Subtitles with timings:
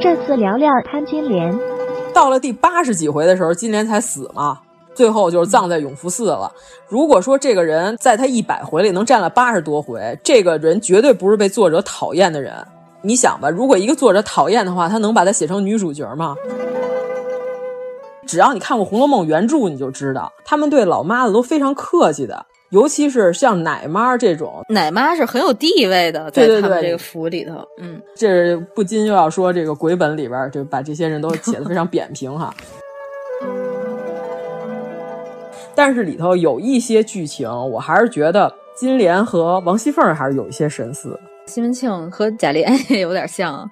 [0.00, 1.58] 这次聊聊潘金莲。
[2.14, 4.60] 到了第八十几回的时候，金莲才死嘛，
[4.94, 6.52] 最后就是葬在永福寺了。
[6.86, 12.54] 如果说这个人在他一百回里能占了八十多回，这个人绝对不是被作者讨厌的人。
[13.02, 16.36] 你想吧，如果一个作者讨厌的话，他能把他写成女主角吗？
[18.26, 32.54] 只要你看过《红楼梦》原著，你就知道他们对老妈子都非常客气的，尤其是像奶妈这种，奶妈是很有地位的，在他们这个府里头，嗯，这不禁又要说这个鬼本里边就把这些人都写的非常扁平哈。
[35.74, 41.18] 但是里头有一些剧情，我还是觉得金莲和王熙凤还是有一些神似。
[41.46, 43.64] 西门庆和贾琏 也有点像啊。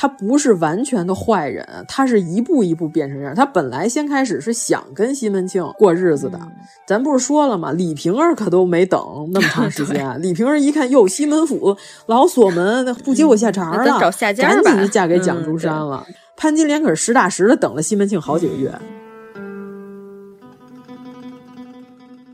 [0.00, 3.34] 他不是完全的坏人，他是一步一步变成这样。
[3.34, 6.50] 他本来先开始是想跟西门庆过日子的，嗯、
[6.86, 7.70] 咱不是说了吗？
[7.72, 8.98] 李瓶儿可都没等
[9.30, 10.10] 那么长时间。
[10.22, 11.76] 李瓶儿一看，哟，西门府
[12.06, 16.02] 老锁门，不接我下茬了， 找下家赶紧就嫁给蒋竹山了。
[16.08, 18.72] 嗯、潘金莲可是实打实的等了西门庆好几个月。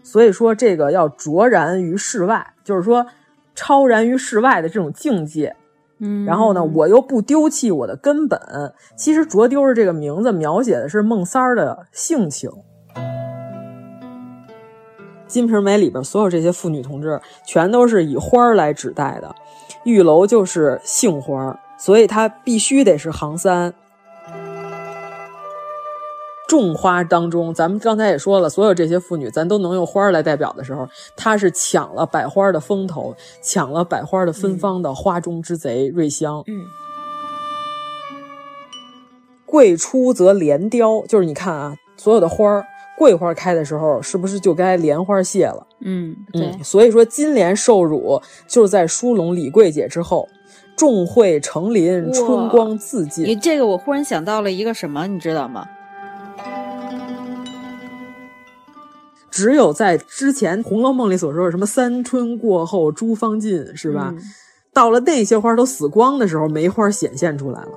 [0.04, 3.04] 所以说，这个要卓然于世外，就是说
[3.56, 5.56] 超然于世外的这种境界。
[5.98, 8.38] 嗯，然后呢，我又不丢弃我的根本。
[8.96, 12.50] 其实“卓丢”儿这个名字描写的是孟三儿的性情。
[15.26, 19.34] 《金瓶梅》里边所有这些妇女同志，全都是以花儿来指代的。
[19.84, 23.74] 玉楼就是杏花，所以它必须得是行三。
[26.48, 36.42] 种花当中，咱们刚才也说了，所有这些妇女，咱都能用花来代表的时候，她是抢了百花的风头，抢了百花的芬芳的花中之贼瑞香。
[36.46, 36.64] 嗯，
[39.44, 42.64] 桂出则莲凋，就是你看啊，所有的花儿，
[42.96, 45.66] 桂花开的时候，是不是就该莲花谢了？
[45.80, 46.46] 嗯，对。
[46.46, 50.28] 嗯，所以说金莲受辱，就是在疏拢李桂姐之后。
[50.76, 53.24] 众会成林，春光自尽。
[53.24, 55.66] 你这个，我忽然想到了一个什么，你知道吗？
[59.36, 64.10] 只有在之前《红楼梦》里所说的什么“三春过后诸芳尽”是吧？
[64.16, 64.22] 嗯、
[64.72, 67.68] 到了那些花都死光的时候，梅花显现出来了。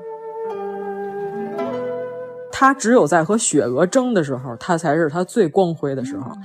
[2.49, 6.31] 他只有在和雪娥争的时候，他才是他最光辉的时候。
[6.33, 6.41] 嗯、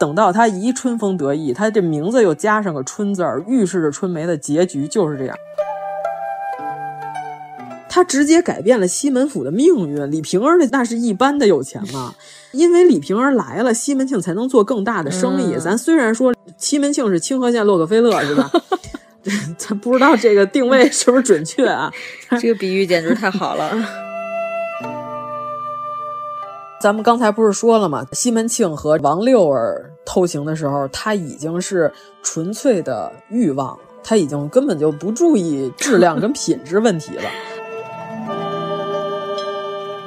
[0.00, 5.36] 等到他一春风得意，他这名字又加上个“春”字儿，预示着春梅的结局就是这样。
[7.96, 10.10] 他直接改变了西门府的命运。
[10.10, 12.14] 李瓶儿那是一般的有钱吗？
[12.52, 15.54] 因为李瓶儿来了，西门庆才能做更大的生意。
[15.54, 18.50] 嗯、咱虽然说西门庆是清河县洛克菲勒，是吧？
[19.56, 21.90] 咱不知道这个定位是不是准确啊？
[22.38, 23.72] 这个比喻简直太好了。
[26.78, 28.04] 咱们刚才不是说了吗？
[28.12, 31.90] 西门庆和王六儿偷情的时候，他已经是
[32.22, 33.74] 纯粹的欲望，
[34.04, 37.22] 他已经根本就不注意质量跟品质问题了。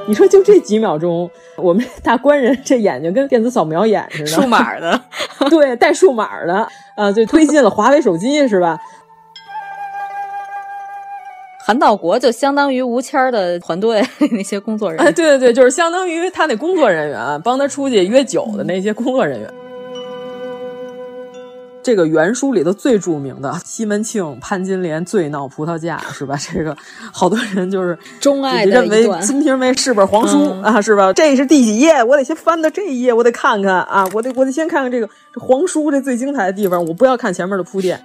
[0.09, 4.99] 你说就这几秒钟，我们大官人这眼睛跟电子扫描眼似的，数码的，
[5.51, 8.79] 对，带数码的，啊，就推进了华为手机是吧？
[11.63, 19.53] 韩道国就相当于吴谦的团队 那些工作人员，哎，对对对，就是相当于他那工作人员，帮他出去约酒的那些工作人员。
[21.81, 26.37] 这个原书里头最著名的西门庆、潘金莲醉闹葡萄架是吧？
[26.37, 26.75] 这个
[27.11, 31.11] 好多人就是 钟爱认为《金瓶梅》是本黄书、嗯、啊，是吧？
[31.13, 32.03] 这是第几页？
[32.03, 37.99] 我得先翻到这一页，我得看看啊，我得我得先看看这个这黄书这最精彩的地方，我不要看前面的铺垫。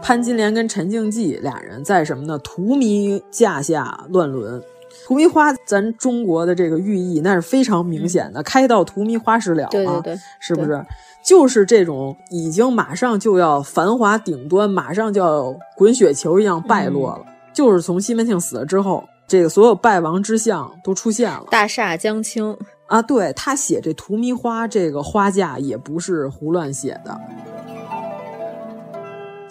[0.00, 2.36] 潘金莲跟陈静济俩人在什么呢？
[2.38, 4.60] 荼蘼架下乱伦。
[5.06, 10.84] 荼蘼花，咱中国的这个寓意那是非常明显的，嗯、开到荼蘼花时了嘛，对对对，是不是？
[11.24, 17.24] 就是这种已经马上就要繁华顶端，马上就要滚雪球一样败落了。
[17.26, 21.44] 嗯、就是从西门庆死了之后，这个所有败亡之象都出现了。
[21.50, 22.56] 大厦将倾
[22.88, 27.20] 啊，对他写这荼蘼花这个花架也不是胡乱写的。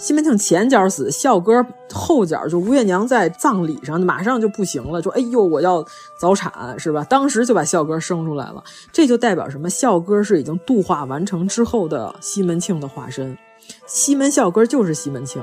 [0.01, 1.63] 西门庆前脚死，孝哥
[1.93, 5.85] 后脚就吴月娘在葬礼上马上就不行了，说：“哎呦，我要
[6.17, 9.69] 早产，是吧？”当时就把孝哥生出来了，这就代表什么？
[9.69, 13.37] 孝哥是已经度化完成之后的西门庆的化身，
[13.85, 15.39] 西门孝哥就是西门庆。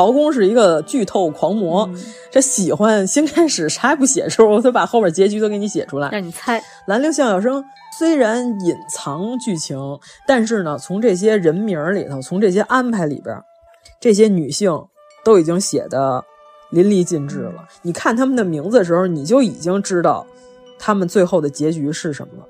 [0.00, 6.58] 曹公是一个剧透狂魔，嗯、这喜欢先开始啥也不写的时候，他把后面结局都给你写出来，让你猜。
[6.86, 7.62] 兰陵笑笑生。
[7.98, 9.78] 虽然隐藏剧情，
[10.26, 13.36] 但是呢，从这些人名里头，从这些安排里边，
[14.00, 14.72] 这些女性
[15.22, 16.24] 都已经写的
[16.70, 17.68] 淋漓尽致了。
[17.82, 20.26] 你看他们的名字的时候，你就已经知道
[20.78, 22.48] 他们最后的结局是什么了。